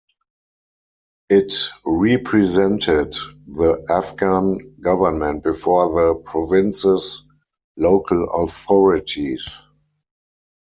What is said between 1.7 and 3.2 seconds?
represented